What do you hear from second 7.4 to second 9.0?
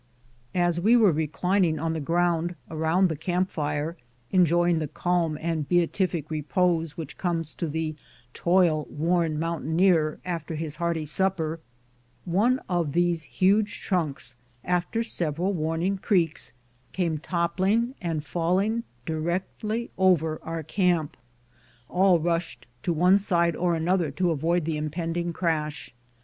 to the toil